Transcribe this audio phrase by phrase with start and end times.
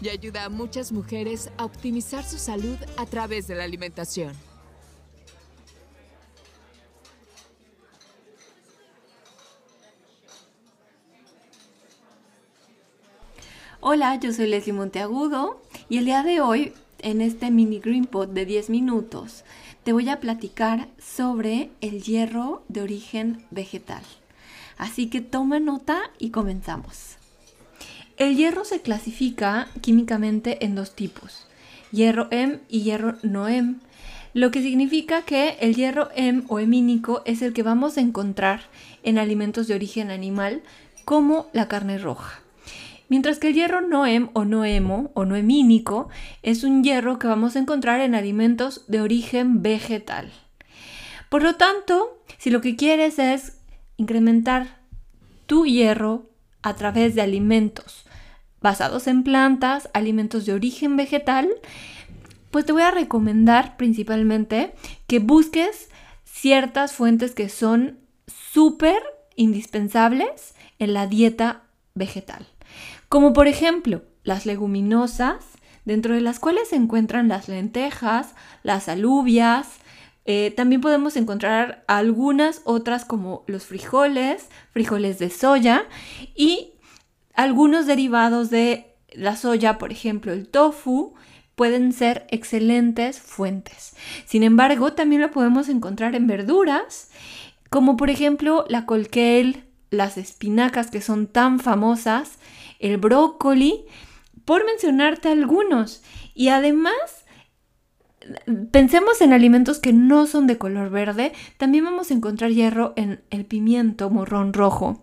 [0.00, 4.34] y ayuda a muchas mujeres a optimizar su salud a través de la alimentación.
[13.80, 18.30] Hola, yo soy Leslie Monteagudo y el día de hoy, en este mini Green Pot
[18.30, 19.44] de 10 minutos,
[19.84, 24.02] te voy a platicar sobre el hierro de origen vegetal.
[24.76, 27.16] Así que toma nota y comenzamos.
[28.16, 31.46] El hierro se clasifica químicamente en dos tipos,
[31.92, 33.74] hierro M y hierro no M,
[34.32, 38.62] lo que significa que el hierro M o hemínico es el que vamos a encontrar
[39.02, 40.62] en alimentos de origen animal
[41.04, 42.40] como la carne roja.
[43.10, 46.08] Mientras que el hierro no M o no hemo o no hemínico
[46.42, 50.32] es un hierro que vamos a encontrar en alimentos de origen vegetal.
[51.28, 53.58] Por lo tanto, si lo que quieres es
[53.98, 54.78] incrementar
[55.46, 56.30] tu hierro
[56.66, 58.06] a través de alimentos
[58.60, 61.48] basados en plantas, alimentos de origen vegetal,
[62.50, 64.74] pues te voy a recomendar principalmente
[65.06, 65.90] que busques
[66.24, 69.00] ciertas fuentes que son súper
[69.36, 71.62] indispensables en la dieta
[71.94, 72.48] vegetal.
[73.08, 75.44] Como por ejemplo las leguminosas,
[75.84, 79.68] dentro de las cuales se encuentran las lentejas, las alubias,
[80.26, 85.84] eh, también podemos encontrar algunas otras como los frijoles, frijoles de soya
[86.34, 86.72] y
[87.32, 91.14] algunos derivados de la soya, por ejemplo el tofu,
[91.54, 93.94] pueden ser excelentes fuentes.
[94.26, 97.10] Sin embargo, también lo podemos encontrar en verduras,
[97.70, 102.38] como por ejemplo la colquel, las espinacas que son tan famosas,
[102.78, 103.84] el brócoli,
[104.44, 106.02] por mencionarte algunos.
[106.34, 107.25] Y además,
[108.70, 113.20] pensemos en alimentos que no son de color verde, también vamos a encontrar hierro en
[113.30, 115.02] el pimiento morrón rojo.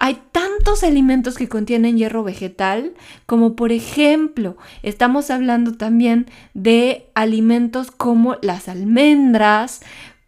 [0.00, 2.94] Hay tantos alimentos que contienen hierro vegetal,
[3.26, 9.80] como por ejemplo, estamos hablando también de alimentos como las almendras,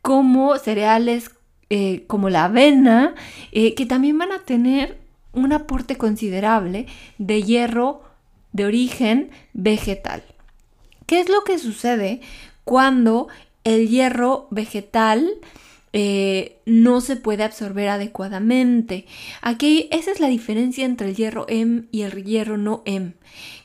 [0.02, 1.30] como cereales
[1.72, 3.14] eh, como la avena,
[3.52, 4.98] eh, que también van a tener
[5.32, 6.86] un aporte considerable
[7.18, 8.02] de hierro
[8.52, 10.24] de origen vegetal.
[11.10, 12.20] ¿Qué es lo que sucede
[12.62, 13.26] cuando
[13.64, 15.28] el hierro vegetal
[15.92, 19.06] eh, no se puede absorber adecuadamente.
[19.42, 23.14] Aquí esa es la diferencia entre el hierro M y el hierro no M.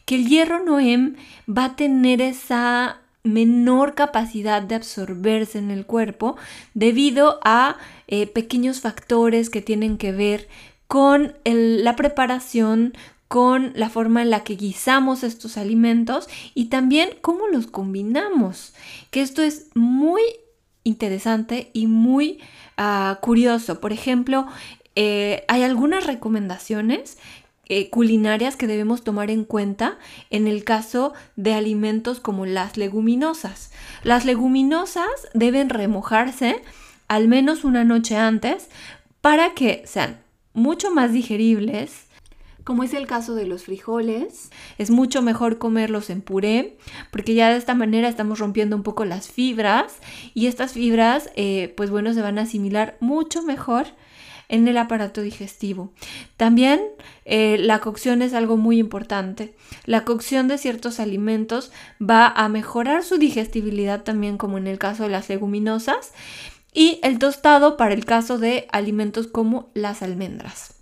[0.06, 1.14] Que el hierro no M
[1.48, 6.38] va a tener esa menor capacidad de absorberse en el cuerpo
[6.74, 7.78] debido a
[8.08, 10.48] eh, pequeños factores que tienen que ver
[10.88, 12.94] con la preparación,
[13.28, 18.74] con la forma en la que guisamos estos alimentos y también cómo los combinamos.
[19.12, 20.22] Que esto es muy
[20.84, 22.40] interesante y muy
[22.78, 23.82] ah, curioso.
[23.82, 24.48] Por ejemplo,
[24.96, 27.18] eh, hay algunas recomendaciones
[27.68, 29.98] eh, culinarias que debemos tomar en cuenta
[30.30, 33.72] en el caso de alimentos como las leguminosas.
[34.04, 36.62] Las leguminosas deben remojarse
[37.08, 38.70] al menos una noche antes
[39.22, 40.20] para que sean
[40.54, 42.05] mucho más digeribles
[42.66, 46.78] como es el caso de los frijoles, es mucho mejor comerlos en puré,
[47.12, 50.00] porque ya de esta manera estamos rompiendo un poco las fibras
[50.34, 53.86] y estas fibras, eh, pues bueno, se van a asimilar mucho mejor
[54.50, 55.92] en el aparato digestivo.
[56.38, 56.82] También
[57.26, 59.54] eh, la cocción es algo muy importante.
[59.86, 61.72] La cocción de ciertos alimentos
[62.02, 66.14] va a mejorar su digestibilidad también como en el caso de las leguminosas
[66.74, 70.75] y el tostado para el caso de alimentos como las almendras.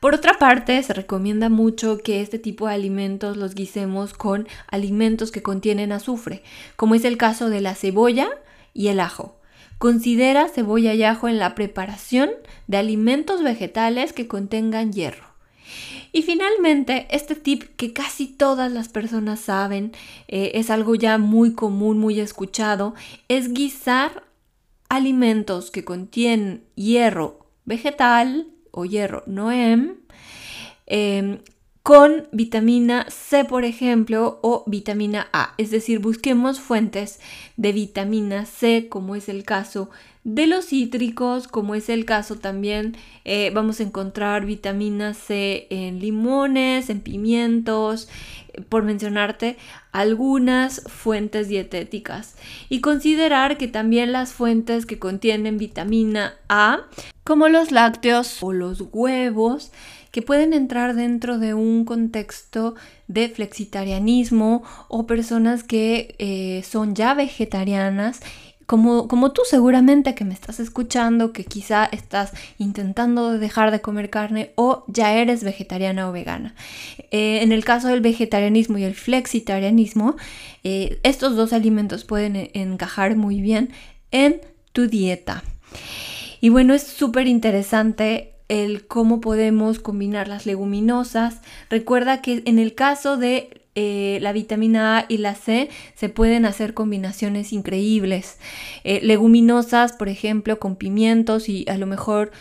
[0.00, 5.30] Por otra parte, se recomienda mucho que este tipo de alimentos los guisemos con alimentos
[5.30, 6.42] que contienen azufre,
[6.76, 8.30] como es el caso de la cebolla
[8.72, 9.36] y el ajo.
[9.76, 12.30] Considera cebolla y ajo en la preparación
[12.66, 15.26] de alimentos vegetales que contengan hierro.
[16.12, 19.92] Y finalmente, este tip que casi todas las personas saben,
[20.28, 22.94] eh, es algo ya muy común, muy escuchado,
[23.28, 24.24] es guisar
[24.88, 29.96] alimentos que contienen hierro vegetal o hierro Noem,
[30.86, 31.38] em,
[31.82, 35.54] con vitamina C, por ejemplo, o vitamina A.
[35.56, 37.20] Es decir, busquemos fuentes
[37.56, 39.90] de vitamina C, como es el caso
[40.22, 45.98] de los cítricos, como es el caso también, eh, vamos a encontrar vitamina C en
[45.98, 48.08] limones, en pimientos,
[48.52, 49.56] eh, por mencionarte
[49.92, 52.36] algunas fuentes dietéticas.
[52.68, 56.80] Y considerar que también las fuentes que contienen vitamina A,
[57.24, 59.72] como los lácteos o los huevos,
[60.10, 62.74] que pueden entrar dentro de un contexto
[63.08, 68.20] de flexitarianismo o personas que eh, son ya vegetarianas
[68.66, 74.10] como, como, tú seguramente que me estás escuchando, que quizá estás intentando dejar de comer
[74.10, 76.54] carne o ya eres vegetariana o vegana.
[77.10, 80.14] Eh, en el caso del vegetarianismo y el flexitarianismo,
[80.62, 83.70] eh, estos dos alimentos pueden encajar muy bien
[84.12, 84.40] en
[84.72, 85.42] tu dieta.
[86.40, 91.40] Y bueno, es súper interesante el cómo podemos combinar las leguminosas.
[91.70, 96.44] Recuerda que en el caso de eh, la vitamina A y la C se pueden
[96.44, 98.38] hacer combinaciones increíbles.
[98.82, 102.32] Eh, leguminosas, por ejemplo, con pimientos y a lo mejor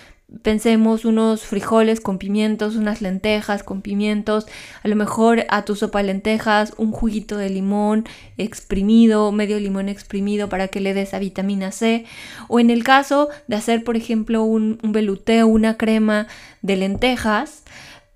[0.44, 4.46] Pensemos unos frijoles con pimientos, unas lentejas con pimientos,
[4.84, 8.06] a lo mejor a tu sopa lentejas, un juguito de limón
[8.38, 12.06] exprimido, medio limón exprimido para que le des a vitamina C.
[12.48, 16.28] O en el caso de hacer, por ejemplo, un, un veluteo, una crema
[16.62, 17.64] de lentejas,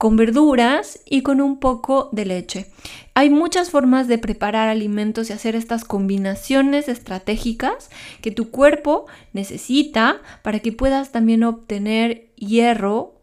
[0.03, 2.65] con verduras y con un poco de leche.
[3.13, 7.89] Hay muchas formas de preparar alimentos y hacer estas combinaciones estratégicas
[8.21, 13.21] que tu cuerpo necesita para que puedas también obtener hierro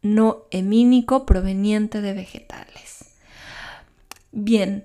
[0.00, 3.16] no hemínico proveniente de vegetales.
[4.30, 4.84] Bien,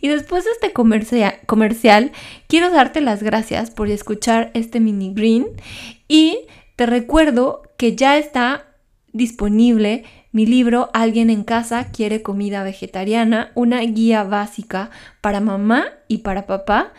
[0.00, 2.12] Y después de este comercial,
[2.46, 5.48] quiero darte las gracias por escuchar este mini green
[6.06, 6.46] y
[6.82, 8.64] te recuerdo que ya está
[9.12, 10.02] disponible
[10.32, 14.90] mi libro Alguien en casa quiere comida vegetariana, una guía básica
[15.20, 16.92] para mamá y para papá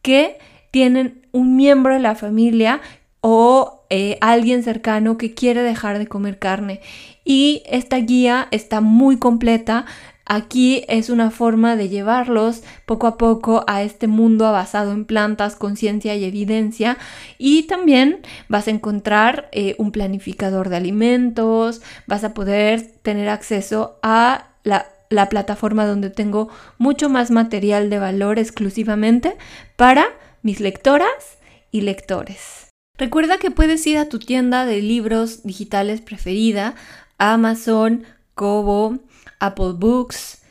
[0.00, 0.38] que
[0.70, 2.80] tienen un miembro de la familia
[3.20, 6.80] o eh, alguien cercano que quiere dejar de comer carne.
[7.22, 9.84] Y esta guía está muy completa,
[10.28, 15.54] Aquí es una forma de llevarlos poco a poco a este mundo basado en plantas,
[15.54, 16.98] conciencia y evidencia.
[17.38, 18.18] Y también
[18.48, 24.86] vas a encontrar eh, un planificador de alimentos, vas a poder tener acceso a la,
[25.10, 29.36] la plataforma donde tengo mucho más material de valor exclusivamente
[29.76, 30.06] para
[30.42, 31.38] mis lectoras
[31.70, 32.70] y lectores.
[32.98, 36.74] Recuerda que puedes ir a tu tienda de libros digitales preferida,
[37.18, 38.98] Amazon, Kobo,
[39.40, 40.42] Apple Books.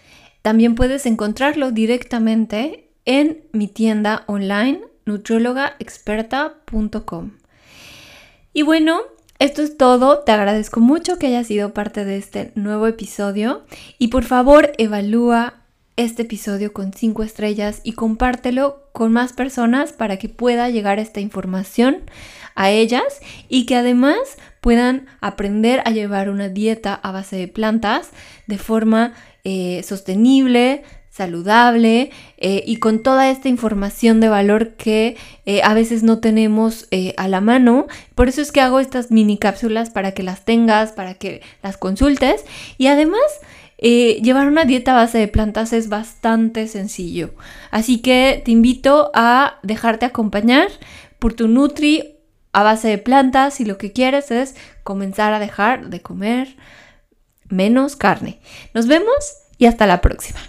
[0.41, 7.31] También puedes encontrarlo directamente en mi tienda online nutriólogaexperta.com.
[8.53, 9.01] Y bueno,
[9.37, 10.19] esto es todo.
[10.19, 13.65] Te agradezco mucho que hayas sido parte de este nuevo episodio
[13.99, 15.64] y por favor evalúa
[15.97, 21.21] este episodio con 5 estrellas y compártelo con más personas para que pueda llegar esta
[21.21, 22.03] información
[22.55, 24.17] a ellas y que además
[24.61, 28.09] puedan aprender a llevar una dieta a base de plantas
[28.47, 29.13] de forma
[29.43, 35.15] eh, sostenible, saludable eh, y con toda esta información de valor que
[35.45, 37.87] eh, a veces no tenemos a la mano.
[38.15, 41.77] Por eso es que hago estas mini cápsulas para que las tengas, para que las
[41.77, 42.43] consultes
[42.77, 43.21] y además
[43.77, 47.33] llevar una dieta a base de plantas es bastante sencillo.
[47.71, 50.69] Así que te invito a dejarte acompañar
[51.19, 52.17] por tu Nutri
[52.53, 56.55] a base de plantas y lo que quieres es comenzar a dejar de comer
[57.49, 58.39] menos carne.
[58.73, 60.39] Nos vemos y hasta la próxima.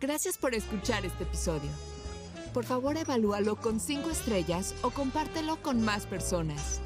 [0.00, 1.70] Gracias por escuchar este episodio.
[2.52, 6.80] Por favor, evalúalo con 5 estrellas o compártelo con más personas.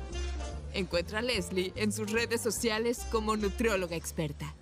[0.72, 4.54] Encuentra a Leslie en sus redes sociales como nutrióloga experta.